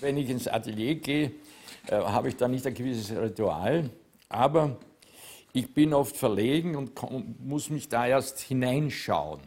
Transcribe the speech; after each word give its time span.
wenn 0.00 0.16
ich 0.16 0.30
ins 0.30 0.48
Atelier 0.48 0.96
gehe, 0.96 1.32
äh, 1.86 1.96
habe 1.96 2.28
ich 2.28 2.36
da 2.36 2.48
nicht 2.48 2.66
ein 2.66 2.74
gewisses 2.74 3.16
Ritual, 3.16 3.90
aber 4.28 4.76
ich 5.52 5.72
bin 5.72 5.94
oft 5.94 6.16
verlegen 6.16 6.76
und 6.76 6.92
muss 7.40 7.70
mich 7.70 7.88
da 7.88 8.06
erst 8.06 8.40
hineinschauen. 8.40 9.40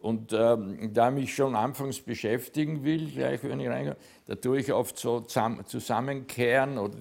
Und 0.00 0.32
ähm, 0.32 0.92
da 0.94 1.10
mich 1.10 1.34
schon 1.34 1.56
anfangs 1.56 2.00
beschäftigen 2.00 2.84
will, 2.84 3.10
gleich 3.10 3.42
wenn 3.42 3.58
ich 3.58 3.68
reingehe, 3.68 3.96
da 4.26 4.36
tue 4.36 4.60
ich 4.60 4.72
oft 4.72 4.96
so 4.96 5.20
zusammenkehren 5.20 6.78
oder, 6.78 6.98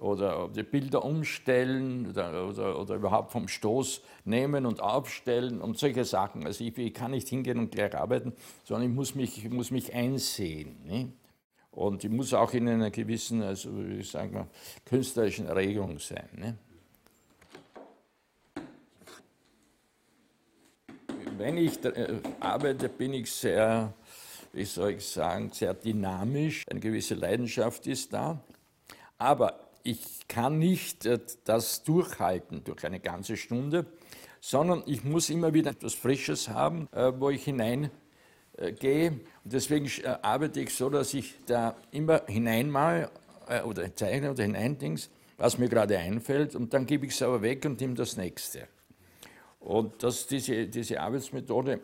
oder 0.00 0.48
die 0.48 0.64
Bilder 0.64 1.04
umstellen 1.04 2.10
oder, 2.10 2.48
oder, 2.48 2.80
oder, 2.80 2.94
überhaupt 2.96 3.30
vom 3.30 3.46
Stoß 3.46 4.02
nehmen 4.24 4.66
und 4.66 4.80
aufstellen 4.80 5.60
und 5.60 5.78
solche 5.78 6.04
Sachen. 6.04 6.44
Also 6.44 6.64
ich, 6.64 6.76
ich 6.76 6.94
kann 6.94 7.12
nicht 7.12 7.28
hingehen 7.28 7.60
und 7.60 7.70
gleich 7.70 7.94
arbeiten, 7.94 8.32
sondern 8.64 8.90
ich 8.90 8.94
muss 8.96 9.14
mich, 9.14 9.44
ich 9.44 9.50
muss 9.50 9.70
mich 9.70 9.94
einsehen. 9.94 10.76
Ne? 10.84 11.12
Und 11.76 12.02
ich 12.02 12.10
muss 12.10 12.34
auch 12.34 12.52
in 12.54 12.68
einer 12.68 12.90
gewissen, 12.90 13.42
also 13.42 13.70
ich 13.82 14.10
sage 14.10 14.32
mal, 14.32 14.46
künstlerischen 14.84 15.46
Erregung 15.46 15.98
sein. 15.98 16.28
Ne? 16.34 16.58
wenn 21.38 21.58
ich 21.58 21.84
äh, 21.84 22.18
arbeite, 22.40 22.88
bin 22.88 23.12
ich 23.12 23.30
sehr, 23.30 23.92
wie 24.52 24.64
soll 24.64 24.92
ich 24.92 25.06
sagen, 25.06 25.50
sehr 25.52 25.74
dynamisch. 25.74 26.64
Eine 26.68 26.80
gewisse 26.80 27.14
Leidenschaft 27.14 27.86
ist 27.86 28.12
da. 28.12 28.40
Aber 29.18 29.60
ich 29.82 30.26
kann 30.28 30.58
nicht 30.58 31.06
äh, 31.06 31.18
das 31.44 31.82
durchhalten 31.82 32.64
durch 32.64 32.84
eine 32.84 33.00
ganze 33.00 33.36
Stunde, 33.36 33.86
sondern 34.40 34.82
ich 34.86 35.04
muss 35.04 35.30
immer 35.30 35.54
wieder 35.54 35.72
etwas 35.72 35.94
Frisches 35.94 36.48
haben, 36.48 36.88
äh, 36.92 37.12
wo 37.18 37.30
ich 37.30 37.44
hineingehe. 38.56 39.10
Und 39.10 39.52
deswegen 39.52 39.90
arbeite 40.22 40.60
ich 40.60 40.74
so, 40.74 40.90
dass 40.90 41.14
ich 41.14 41.34
da 41.46 41.76
immer 41.90 42.22
hineinmal 42.26 43.10
oder 43.64 43.94
zeichne 43.94 44.30
oder 44.30 44.42
hineindings, 44.42 45.10
was 45.36 45.58
mir 45.58 45.68
gerade 45.68 45.98
einfällt, 45.98 46.54
und 46.54 46.72
dann 46.72 46.86
gebe 46.86 47.06
ich 47.06 47.12
es 47.12 47.22
aber 47.22 47.42
weg 47.42 47.64
und 47.64 47.80
nehme 47.80 47.94
das 47.94 48.16
nächste. 48.16 48.66
Und 49.60 50.02
das, 50.02 50.26
diese, 50.26 50.66
diese 50.66 51.00
Arbeitsmethode 51.00 51.80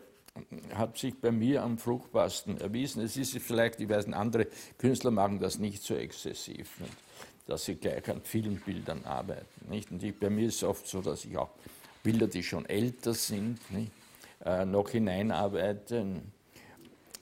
hat 0.73 0.97
sich 0.97 1.15
bei 1.19 1.31
mir 1.31 1.61
am 1.61 1.77
fruchtbarsten 1.77 2.59
erwiesen. 2.59 3.03
Es 3.03 3.17
ist 3.17 3.37
vielleicht, 3.37 3.79
ich 3.79 3.89
weiß, 3.89 4.11
andere 4.13 4.47
Künstler 4.77 5.11
machen 5.11 5.39
das 5.39 5.59
nicht 5.59 5.83
so 5.83 5.93
exzessiv, 5.93 6.79
nicht? 6.79 6.93
dass 7.45 7.65
sie 7.65 7.75
gleich 7.75 8.09
an 8.09 8.21
vielen 8.23 8.59
Bildern 8.59 9.03
arbeiten. 9.03 9.69
Nicht? 9.69 9.91
Und 9.91 10.01
ich, 10.01 10.17
bei 10.17 10.29
mir 10.29 10.47
ist 10.47 10.55
es 10.55 10.63
oft 10.63 10.87
so, 10.87 11.01
dass 11.01 11.25
ich 11.25 11.37
auch 11.37 11.51
Bilder, 12.01 12.27
die 12.27 12.41
schon 12.41 12.65
älter 12.65 13.13
sind, 13.13 13.59
nicht? 13.71 13.91
Äh, 14.43 14.65
noch 14.65 14.89
hineinarbeite. 14.89 16.21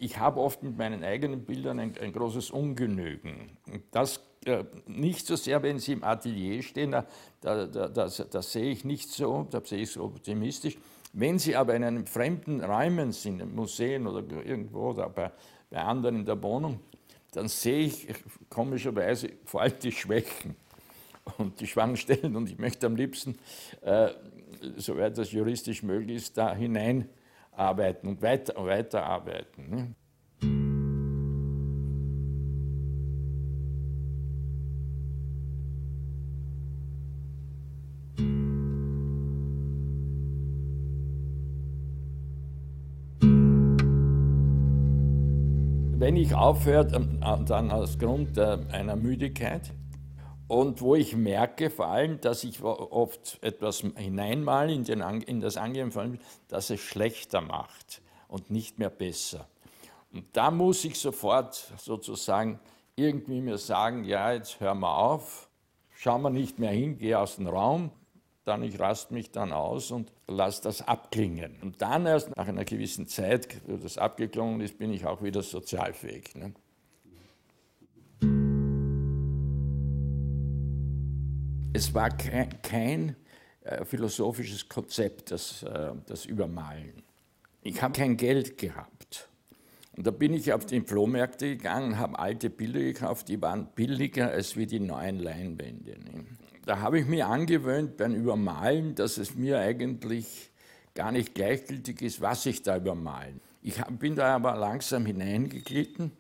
Ich 0.04 0.18
habe 0.18 0.40
oft 0.40 0.64
mit 0.64 0.76
meinen 0.80 1.04
eigenen 1.04 1.46
Bildern 1.46 1.80
ein, 1.80 1.94
ein 2.02 2.12
großes 2.12 2.50
Ungenügen. 2.50 3.52
Das 3.92 4.20
äh, 4.46 4.64
nicht 4.88 5.28
so 5.28 5.36
sehr, 5.36 5.62
wenn 5.62 5.78
Sie 5.78 5.94
im 5.94 6.04
Atelier 6.04 6.64
stehen, 6.64 6.90
da, 6.90 7.06
da, 7.40 7.68
da, 7.68 7.88
das 7.88 8.52
sehe 8.52 8.72
ich 8.72 8.84
nicht 8.84 9.12
so, 9.12 9.48
da 9.52 9.62
sehe 9.64 9.84
ich 9.84 9.92
so 9.92 10.06
optimistisch. 10.06 10.76
Wenn 11.14 11.38
Sie 11.38 11.56
aber 11.56 11.76
in 11.76 11.84
einem 11.84 12.08
fremden 12.08 12.62
Rahmen 12.62 13.12
sind, 13.12 13.42
im 13.42 13.54
Museum 13.54 14.08
oder 14.08 14.24
irgendwo 14.44 14.90
oder 14.90 15.08
bei, 15.08 15.32
bei 15.70 15.78
anderen 15.78 16.16
in 16.16 16.26
der 16.26 16.42
Wohnung, 16.42 16.80
dann 17.34 17.48
sehe 17.48 17.86
ich 17.86 18.08
komischerweise 18.50 19.30
vor 19.46 19.62
allem 19.62 19.78
die 19.84 19.92
Schwächen 19.92 20.56
und 21.38 21.60
die 21.60 21.68
Schwachstellen 21.68 22.36
und 22.36 22.50
ich 22.50 22.58
möchte 22.58 22.88
am 22.88 22.96
liebsten, 22.96 23.38
äh, 23.82 24.10
soweit 24.78 25.20
das 25.20 25.32
juristisch 25.32 25.84
möglich 25.84 26.18
ist, 26.18 26.38
da 26.40 26.56
hineinarbeiten 27.52 28.10
und 28.10 28.22
weiter, 28.22 28.54
weiterarbeiten. 28.58 29.70
Ne? 29.70 29.96
wenn 46.00 46.16
ich 46.16 46.34
aufhöre, 46.34 46.88
dann 46.88 47.72
aus 47.72 48.00
Grund 48.00 48.38
einer 48.38 48.96
Müdigkeit 48.96 49.72
und 50.52 50.82
wo 50.82 50.96
ich 50.96 51.16
merke 51.16 51.70
vor 51.70 51.88
allem, 51.88 52.20
dass 52.20 52.44
ich 52.44 52.62
oft 52.62 53.42
etwas 53.42 53.86
hineinmale 53.96 54.74
in, 54.74 54.84
den, 54.84 55.00
in 55.22 55.40
das 55.40 55.56
angegebene 55.56 56.20
dass 56.50 56.70
es 56.70 56.82
schlechter 56.82 57.40
macht 57.40 58.02
und 58.28 58.52
nicht 58.52 58.78
mehr 58.78 58.90
besser. 58.90 59.48
Und 60.12 60.26
da 60.34 60.52
muss 60.52 60.84
ich 60.84 61.00
sofort 61.00 61.72
sozusagen 61.78 62.60
irgendwie 62.98 63.40
mir 63.40 63.58
sagen, 63.58 64.04
ja, 64.04 64.34
jetzt 64.34 64.60
hör 64.60 64.76
mal 64.76 64.94
auf, 64.94 65.50
schau 65.92 66.20
mal 66.20 66.32
nicht 66.32 66.60
mehr 66.60 66.72
hin, 66.72 66.98
geh 66.98 67.16
aus 67.16 67.38
dem 67.38 67.48
Raum, 67.48 67.90
dann 68.44 68.62
ich 68.62 68.78
rast 68.78 69.12
mich 69.12 69.32
dann 69.32 69.54
aus 69.54 69.90
und 69.90 70.12
lasse 70.28 70.64
das 70.64 70.86
abklingen. 70.86 71.62
Und 71.62 71.82
dann 71.82 72.06
erst 72.06 72.36
nach 72.36 72.50
einer 72.50 72.66
gewissen 72.66 73.08
Zeit, 73.08 73.48
wo 73.68 73.78
das 73.78 73.98
abgeklungen 73.98 74.60
ist, 74.60 74.78
bin 74.78 74.92
ich 74.92 75.06
auch 75.06 75.24
wieder 75.24 75.44
sozialfähig. 75.44 76.36
Ne? 76.36 76.54
Es 81.82 81.96
war 81.96 82.12
kein, 82.12 83.16
äh, 83.64 83.84
philosophisches 83.86 84.70
Konzept, 84.70 85.32
das, 85.32 85.64
äh, 85.64 85.94
das 86.06 86.28
Übermalen. 86.28 87.02
Ich 87.64 87.82
habe 87.82 87.92
kein 87.92 88.18
Geld 88.18 88.60
gehabt. 88.60 89.28
Und 89.98 90.06
da 90.06 90.12
bin 90.12 90.36
ich 90.36 90.54
auf 90.54 90.68
die 90.68 90.82
Flohmärkte 90.82 91.58
gegangen, 91.58 91.98
habe 91.98 92.20
alte 92.20 92.52
Bilder 92.52 92.82
gekauft, 92.82 93.30
die 93.30 93.42
waren 93.42 93.66
billiger 93.74 94.30
als 94.30 94.56
wie 94.56 94.68
die 94.68 94.80
neuen 94.80 95.18
Leinwände. 95.18 95.94
Ne? 95.94 96.26
da 96.68 96.82
habe 96.82 97.00
ich 97.00 97.08
mir 97.08 97.26
angewöhnt 97.26 97.98
beim 97.98 98.14
Übermalen, 98.14 98.94
dass 98.94 99.18
es 99.18 99.34
mir 99.34 99.58
eigentlich 99.58 100.52
gar 100.94 101.12
nicht 101.12 101.34
gleichgültig 101.34 102.04
ist, 102.04 102.22
was 102.22 102.46
ich 102.46 102.62
da 102.62 102.78
übermalen. 102.78 103.42
Ich 103.64 103.84
bin 103.86 104.16
da 104.16 104.36
aber 104.36 104.56
langsam 104.56 105.08
hineingeglitten, 105.08 106.12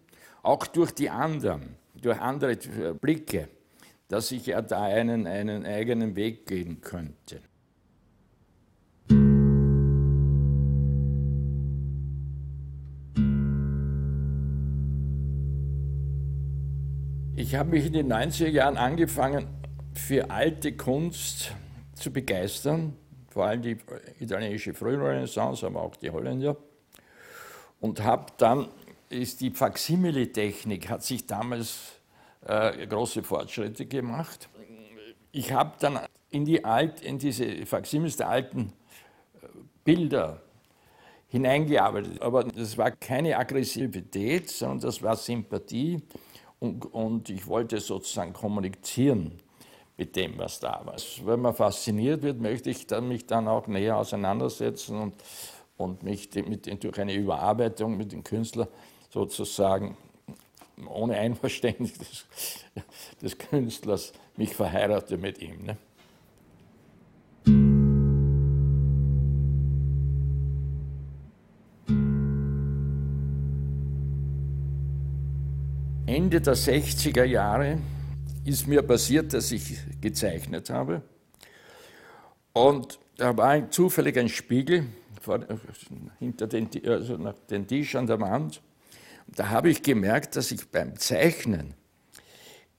auch 0.42 0.66
durch 0.66 0.92
die 0.92 1.12
anderen, 1.12 1.76
durch 1.94 2.20
andere 2.20 2.56
Blicke, 2.96 3.48
dass 4.12 4.30
ich 4.34 4.46
ja 4.48 4.62
da 4.62 4.84
einen, 4.84 5.26
einen 5.26 5.66
eigenen 5.66 6.18
Weg 6.18 6.46
gehen 6.46 6.82
könnte. 6.82 7.40
Ich 17.38 17.56
habe 17.56 17.70
mich 17.70 17.86
in 17.86 17.94
den 17.94 18.12
90er 18.12 18.50
Jahren 18.50 18.76
angefangen, 18.76 19.48
für 19.94 20.30
alte 20.30 20.74
Kunst 20.74 21.54
zu 21.94 22.12
begeistern, 22.12 22.98
vor 23.30 23.46
allem 23.46 23.62
die 23.62 23.78
italienische 24.20 24.74
Frührenaissance, 24.74 25.66
aber 25.66 25.82
auch 25.82 25.96
die 25.96 26.10
Holländer. 26.10 26.58
Und 27.80 28.04
habe 28.04 28.26
dann, 28.38 28.68
ist 29.08 29.40
die 29.40 29.52
Faksimile-Technik, 29.52 30.90
hat 30.90 31.02
sich 31.02 31.28
damals 31.28 32.01
äh, 32.46 32.88
große 32.88 33.24
Fortschritte 33.24 33.86
gemacht. 33.86 34.50
Ich 35.32 35.54
habe 35.54 35.74
dann 35.80 36.00
in, 36.30 36.46
die 36.46 36.64
Alt, 36.64 37.02
in 37.02 37.20
diese 37.20 37.66
Faksimiles 37.66 38.18
der 38.18 38.30
alten 38.30 38.74
äh, 39.42 39.48
Bilder 39.84 40.42
hineingearbeitet. 41.28 42.22
Aber 42.22 42.44
das 42.44 42.78
war 42.78 42.92
keine 42.92 43.38
Aggressivität, 43.38 44.50
sondern 44.50 44.82
das 44.82 45.02
war 45.02 45.16
Sympathie 45.16 46.02
und, 46.60 46.86
und 46.94 47.30
ich 47.30 47.48
wollte 47.48 47.80
sozusagen 47.80 48.34
kommunizieren 48.34 49.40
mit 49.98 50.16
dem, 50.16 50.38
was 50.38 50.60
da 50.60 50.82
war. 50.86 50.96
Wenn 51.26 51.42
man 51.42 51.54
fasziniert 51.54 52.22
wird, 52.24 52.40
möchte 52.42 52.70
ich 52.70 52.88
dann 52.88 53.08
mich 53.08 53.28
dann 53.28 53.48
auch 53.48 53.68
näher 53.68 53.98
auseinandersetzen 53.98 54.98
und, 54.98 55.16
und 55.78 56.04
mich 56.04 56.30
mit, 56.34 56.84
durch 56.84 57.00
eine 57.00 57.14
Überarbeitung 57.14 57.98
mit 57.98 58.12
dem 58.12 58.24
Künstler 58.24 58.68
sozusagen 59.10 59.98
ohne 60.88 61.16
Einverständnis 61.16 61.94
des, 61.94 62.26
des 63.22 63.38
Künstlers 63.38 64.14
mich 64.38 64.54
verheirate 64.54 65.18
mit 65.18 65.42
ihm. 65.42 65.64
Ne? 65.64 65.78
Ende 76.06 76.42
der 76.42 76.56
60er 76.56 77.24
Jahre 77.24 77.78
ist 78.44 78.68
mir 78.68 78.82
passiert, 78.82 79.34
dass 79.34 79.52
ich 79.52 79.78
gezeichnet 80.02 80.70
habe. 80.70 81.02
Und 82.54 83.00
da 83.18 83.36
war 83.38 83.70
zufällig 83.70 84.18
ein 84.18 84.28
Spiegel 84.28 84.86
vor, 85.22 85.40
hinter 86.20 86.48
den, 86.48 86.70
also 86.86 87.18
nach 87.18 87.36
den 87.50 87.68
Tisch 87.68 87.96
an 87.96 88.08
der 88.08 88.20
Wand. 88.20 88.62
Da 89.36 89.50
habe 89.50 89.70
ich 89.70 89.82
gemerkt, 89.82 90.36
dass 90.36 90.52
ich 90.52 90.68
beim 90.70 90.98
Zeichnen 90.98 91.74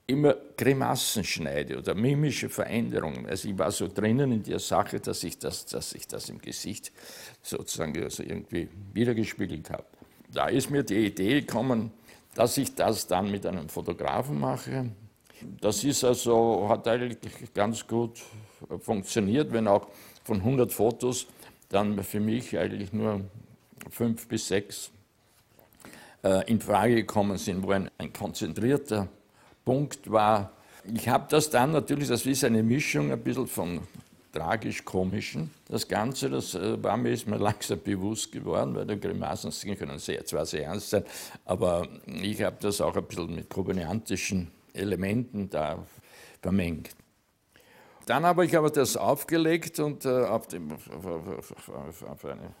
immer 0.05 0.35
Grimassen 0.57 1.23
schneide 1.23 1.77
oder 1.77 1.95
mimische 1.95 2.49
Veränderungen. 2.49 3.25
Also 3.25 3.49
ich 3.49 3.57
war 3.57 3.71
so 3.71 3.87
drinnen 3.87 4.31
in 4.31 4.43
der 4.43 4.59
Sache, 4.59 4.99
dass 4.99 5.23
ich 5.23 5.39
das, 5.39 5.65
dass 5.65 5.93
ich 5.93 6.07
das 6.07 6.29
im 6.29 6.39
Gesicht 6.39 6.91
sozusagen 7.41 8.03
also 8.03 8.21
irgendwie 8.21 8.69
wiedergespiegelt 8.93 9.69
habe. 9.69 9.85
Da 10.31 10.47
ist 10.47 10.69
mir 10.69 10.83
die 10.83 11.05
Idee 11.05 11.41
gekommen, 11.41 11.91
dass 12.35 12.57
ich 12.57 12.75
das 12.75 13.07
dann 13.07 13.31
mit 13.31 13.45
einem 13.45 13.69
Fotografen 13.69 14.39
mache. 14.39 14.91
Das 15.61 15.83
ist 15.83 16.03
also, 16.03 16.67
hat 16.69 16.87
eigentlich 16.87 17.53
ganz 17.53 17.85
gut 17.85 18.21
funktioniert, 18.79 19.51
wenn 19.51 19.67
auch 19.67 19.87
von 20.23 20.37
100 20.37 20.71
Fotos 20.71 21.27
dann 21.69 22.01
für 22.03 22.19
mich 22.19 22.57
eigentlich 22.57 22.93
nur 22.93 23.21
fünf 23.89 24.27
bis 24.27 24.47
sechs 24.47 24.91
äh, 26.23 26.49
in 26.49 26.59
Frage 26.59 26.95
gekommen 26.95 27.37
sind, 27.37 27.63
wo 27.63 27.71
ein, 27.71 27.89
ein 27.97 28.11
konzentrierter 28.11 29.07
Punkt 29.65 30.11
war. 30.11 30.51
Ich 30.93 31.07
habe 31.07 31.25
das 31.29 31.49
dann 31.49 31.71
natürlich, 31.71 32.07
das 32.07 32.25
ist 32.25 32.43
eine 32.43 32.63
Mischung 32.63 33.11
ein 33.11 33.23
bisschen 33.23 33.47
von 33.47 33.81
tragisch-komischen. 34.33 35.51
Das 35.69 35.87
Ganze, 35.87 36.29
das 36.29 36.55
äh, 36.55 36.81
war 36.83 36.97
mir, 36.97 37.11
ist 37.11 37.27
mir 37.27 37.37
langsam 37.49 37.79
bewusst 37.81 38.31
geworden, 38.31 38.75
weil 38.75 38.85
die 38.85 38.99
Grimassen 38.99 39.51
können 39.77 39.99
sehr, 39.99 40.25
zwar 40.25 40.45
sehr 40.45 40.65
ernst 40.65 40.89
sein, 40.89 41.03
aber 41.45 41.87
ich 42.05 42.41
habe 42.41 42.57
das 42.59 42.81
auch 42.81 42.95
ein 42.95 43.05
bisschen 43.05 43.35
mit 43.35 43.49
komödiantischen 43.49 44.51
Elementen 44.73 45.49
da 45.49 45.85
vermengt. 46.41 46.89
Dann 48.05 48.25
habe 48.25 48.45
ich 48.45 48.57
aber 48.57 48.69
das 48.69 48.97
aufgelegt 48.97 49.79
und 49.79 50.03
äh, 50.03 50.09
auf, 50.09 50.47
dem, 50.47 50.71
auf, 50.73 51.05
auf, 51.05 52.03
auf, 52.03 52.25
einen 52.25 52.53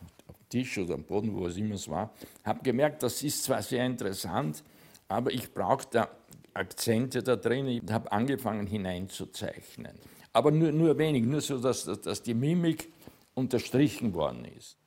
Tisch 0.53 0.77
oder 0.77 0.93
am 0.93 1.03
Boden, 1.03 1.35
wo 1.35 1.47
es 1.47 1.57
immer 1.57 1.73
es 1.73 1.89
war, 1.89 2.13
habe 2.43 2.61
gemerkt, 2.61 3.01
das 3.01 3.23
ist 3.23 3.43
zwar 3.43 3.63
sehr 3.63 3.83
interessant, 3.83 4.63
aber 5.07 5.31
ich 5.31 5.51
brauche 5.51 5.87
da 5.89 6.09
Akzente 6.53 7.23
da 7.23 7.35
drin. 7.35 7.67
Ich 7.67 7.91
habe 7.91 8.11
angefangen 8.11 8.67
hineinzuzeichnen. 8.67 9.97
Aber 10.31 10.51
nur, 10.51 10.71
nur 10.71 10.95
wenig, 10.99 11.23
nur 11.23 11.41
so, 11.41 11.57
dass, 11.57 11.85
dass 11.85 12.21
die 12.21 12.35
Mimik 12.35 12.93
unterstrichen 13.33 14.13
worden 14.13 14.45
ist. 14.45 14.77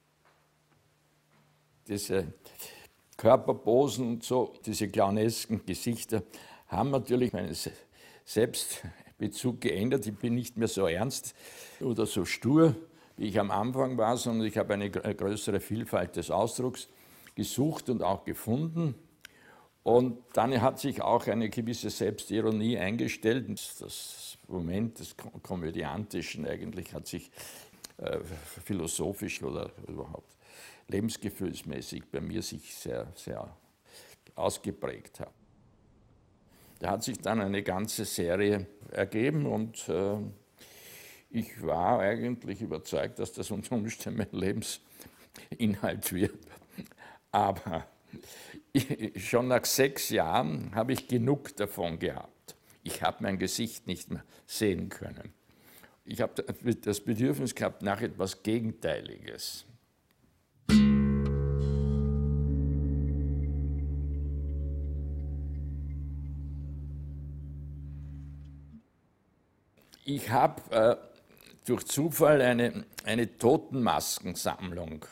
Diese 1.89 2.33
Körperposen 3.17 4.07
und 4.07 4.23
so, 4.23 4.55
diese 4.65 4.89
clownesken 4.89 5.67
Gesichter 5.67 6.23
haben 6.69 6.91
natürlich 6.91 7.33
meinen 7.33 7.57
Selbstbezug 8.25 9.61
geändert. 9.61 10.07
Ich 10.07 10.15
bin 10.15 10.37
nicht 10.37 10.57
mehr 10.57 10.69
so 10.69 10.87
ernst 10.87 11.35
oder 11.81 12.07
so 12.07 12.25
stur, 12.25 12.77
wie 13.17 13.29
ich 13.29 13.41
am 13.41 13.51
Anfang 13.51 13.97
war, 13.97 14.17
sondern 14.17 14.47
ich 14.47 14.59
habe 14.59 14.75
eine 14.75 14.91
größere 14.91 15.61
Vielfalt 15.61 16.17
des 16.17 16.31
Ausdrucks 16.31 16.89
gesucht 17.35 17.89
und 17.89 18.03
auch 18.03 18.25
gefunden. 18.25 18.95
Und 19.83 20.19
dann 20.33 20.61
hat 20.61 20.81
sich 20.81 21.01
auch 21.01 21.27
eine 21.29 21.49
gewisse 21.49 21.91
Selbstironie 21.91 22.77
eingestellt. 22.77 23.49
Das 23.81 24.37
Moment 24.49 24.99
des 24.99 25.15
Komödiantischen 25.43 26.47
eigentlich 26.47 26.93
hat 26.93 27.07
sich 27.07 27.31
äh, 27.99 28.19
philosophisch 28.65 29.43
oder 29.43 29.71
überhaupt 29.87 30.37
lebensgefühlsmäßig 30.89 32.05
bei 32.11 32.21
mir 32.21 32.43
sich 32.43 32.75
sehr, 32.75 33.07
sehr 33.15 33.57
ausgeprägt 34.35 35.21
haben. 35.21 35.35
Da 36.79 36.91
hat 36.91 37.05
sich 37.05 37.19
dann 37.19 37.41
eine 37.41 37.63
ganze 37.63 38.05
Serie 38.05 38.67
ergeben 38.91 39.47
und 39.47 39.89
äh, 39.89 40.19
ich 41.31 41.63
war 41.63 42.01
eigentlich 42.01 42.63
überzeugt, 42.63 43.19
dass 43.19 43.33
das 43.33 43.51
unter 43.51 43.75
Umständen 43.75 44.19
mein 44.19 44.41
Lebensinhalt 44.41 46.13
wird. 46.13 46.39
Aber 47.31 47.87
schon 49.17 49.49
nach 49.49 49.65
sechs 49.65 50.11
Jahren 50.11 50.75
habe 50.75 50.93
ich 50.93 51.09
genug 51.09 51.57
davon 51.57 51.99
gehabt. 51.99 52.57
Ich 52.83 53.03
habe 53.03 53.19
mein 53.21 53.39
Gesicht 53.39 53.87
nicht 53.87 54.11
mehr 54.11 54.25
sehen 54.47 54.89
können. 54.89 55.33
Ich 56.05 56.21
habe 56.21 56.43
das 56.43 57.01
Bedürfnis 57.01 57.55
gehabt 57.55 57.83
nach 57.83 58.01
etwas 58.01 58.43
Gegenteiliges. 58.43 59.67
Ich 70.09 70.31
habe 70.31 70.63
äh, 70.71 71.16
durch 71.67 71.85
Zufall 71.87 72.41
eine, 72.41 72.85
eine 73.05 73.37
Totenmaskensammlung 73.37 75.05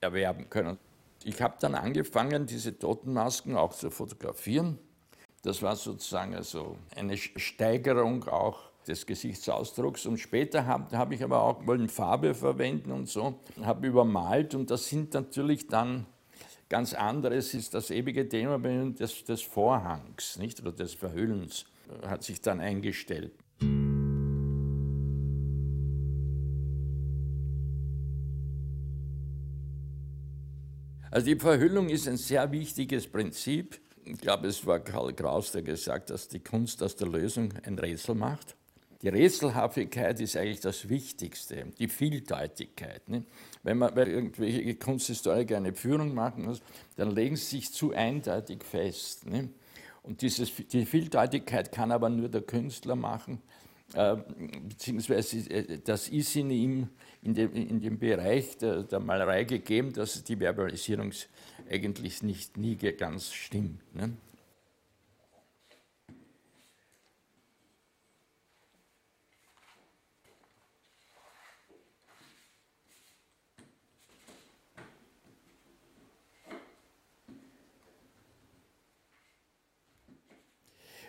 erwerben 0.00 0.48
können. 0.48 0.78
Ich 1.24 1.42
habe 1.42 1.56
dann 1.60 1.74
angefangen, 1.74 2.46
diese 2.46 2.78
Totenmasken 2.78 3.56
auch 3.56 3.74
zu 3.74 3.90
fotografieren. 3.90 4.78
Das 5.42 5.62
war 5.62 5.76
sozusagen 5.76 6.34
also 6.34 6.78
eine 6.94 7.16
Steigerung 7.16 8.24
auch 8.28 8.70
des 8.86 9.04
Gesichtsausdrucks. 9.04 10.06
Und 10.06 10.18
später 10.18 10.66
habe 10.66 10.96
hab 10.96 11.10
ich 11.12 11.22
aber 11.22 11.42
auch 11.42 11.66
wollen 11.66 11.88
Farbe 11.88 12.34
verwenden 12.34 12.92
und 12.92 13.08
so, 13.08 13.40
habe 13.62 13.88
übermalt. 13.88 14.54
Und 14.54 14.70
das 14.70 14.88
sind 14.88 15.12
natürlich 15.14 15.66
dann 15.66 16.06
ganz 16.68 16.94
anderes, 16.94 17.54
ist 17.54 17.74
das 17.74 17.90
ewige 17.90 18.28
Thema 18.28 18.58
des, 18.58 19.24
des 19.24 19.42
Vorhangs 19.42 20.36
nicht? 20.38 20.60
oder 20.60 20.72
des 20.72 20.94
Verhüllens, 20.94 21.66
hat 22.06 22.22
sich 22.22 22.40
dann 22.40 22.60
eingestellt. 22.60 23.32
Also 31.10 31.26
die 31.26 31.36
Verhüllung 31.36 31.88
ist 31.88 32.08
ein 32.08 32.16
sehr 32.16 32.50
wichtiges 32.50 33.06
Prinzip. 33.06 33.80
Ich 34.04 34.18
glaube, 34.18 34.48
es 34.48 34.66
war 34.66 34.80
Karl 34.80 35.12
Kraus, 35.12 35.52
der 35.52 35.62
gesagt 35.62 36.10
hat, 36.10 36.10
dass 36.10 36.28
die 36.28 36.40
Kunst 36.40 36.82
aus 36.82 36.96
der 36.96 37.08
Lösung 37.08 37.52
ein 37.64 37.78
Rätsel 37.78 38.14
macht. 38.14 38.56
Die 39.02 39.08
Rätselhaftigkeit 39.08 40.20
ist 40.20 40.36
eigentlich 40.36 40.60
das 40.60 40.88
Wichtigste, 40.88 41.66
die 41.78 41.88
Vieldeutigkeit. 41.88 43.08
Ne? 43.08 43.24
Wenn 43.62 43.78
man 43.78 43.94
wenn 43.94 44.10
irgendwelche 44.10 44.74
Kunsthistoriker 44.74 45.58
eine 45.58 45.74
Führung 45.74 46.14
machen 46.14 46.46
muss, 46.46 46.60
dann 46.96 47.10
legen 47.10 47.36
sie 47.36 47.56
sich 47.56 47.72
zu 47.72 47.92
eindeutig 47.92 48.64
fest. 48.64 49.26
Ne? 49.26 49.50
Und 50.02 50.22
dieses, 50.22 50.50
die 50.72 50.86
Vieldeutigkeit 50.86 51.72
kann 51.72 51.92
aber 51.92 52.08
nur 52.08 52.28
der 52.28 52.42
Künstler 52.42 52.96
machen, 52.96 53.42
äh, 53.94 54.16
beziehungsweise 54.68 55.78
das 55.84 56.08
ist 56.08 56.36
in 56.36 56.50
ihm 56.50 56.88
in 57.22 57.34
dem, 57.34 57.52
in 57.54 57.80
dem 57.80 57.98
Bereich 57.98 58.56
der, 58.58 58.84
der, 58.84 59.00
Malerei 59.00 59.44
gegeben, 59.44 59.92
dass 59.92 60.22
die 60.22 60.38
Verbalisierung 60.38 61.12
eigentlich 61.68 62.22
nicht 62.22 62.56
nie 62.56 62.76
ganz 62.76 63.32
stimmt. 63.32 63.82
Ne? 63.94 64.16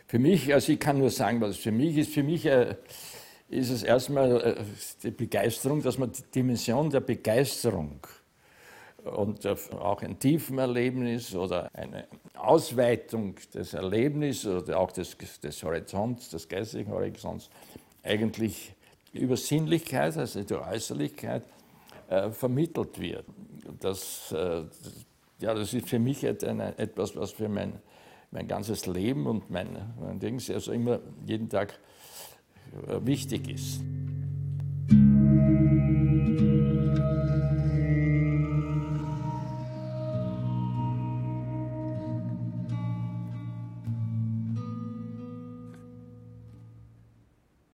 Für 0.08 0.20
mich, 0.20 0.54
also 0.54 0.72
ich 0.72 0.80
kann 0.80 1.00
nur 1.00 1.10
sagen, 1.10 1.42
was 1.42 1.58
für 1.58 1.72
mich 1.72 1.98
ist, 1.98 2.14
für 2.14 2.24
mich 2.24 2.46
äh, 2.46 2.76
ist 3.50 3.70
es 3.70 3.84
erstmal 3.84 4.42
äh, 4.42 4.56
die 5.04 5.12
Begeisterung, 5.12 5.82
dass 5.82 5.98
man 5.98 6.14
die 6.14 6.24
Dimension 6.34 6.90
der 6.90 7.02
Begeisterung 7.02 8.00
und 9.04 9.46
auch 9.46 10.02
ein 10.02 10.18
Tiefenerlebnis 10.18 11.36
oder 11.36 11.70
eine 11.74 12.08
Ausweitung 12.36 13.36
des 13.54 13.74
Erlebnisses 13.74 14.64
oder 14.64 14.80
auch 14.80 14.92
des, 14.92 15.18
des 15.44 15.64
Horizonts, 15.64 16.30
des 16.30 16.48
geistigen 16.48 16.92
Horizonts, 16.92 17.50
eigentlich 18.04 18.74
über 19.12 19.36
Sinnlichkeit, 19.36 20.18
also 20.18 20.42
die 20.42 20.54
Äußerlichkeit, 20.54 21.44
äh, 22.10 22.30
vermittelt 22.32 23.00
wird. 23.00 23.26
Das, 23.82 24.32
äh, 24.32 24.64
ja, 25.40 25.54
das 25.54 25.74
ist 25.74 25.90
für 25.90 26.00
mich 26.00 26.24
etwas, 26.24 27.16
was 27.16 27.32
für 27.32 27.50
mein 27.50 27.74
mein 28.38 28.48
ganzes 28.48 28.86
Leben 28.86 29.25
und 29.25 29.50
mein, 29.50 29.67
mein 30.00 30.20
Ding 30.20 30.39
also 30.51 30.72
immer 30.72 31.00
jeden 31.25 31.50
Tag 31.50 31.79
äh, 32.88 33.03
wichtig 33.03 33.50
ist. 33.50 33.82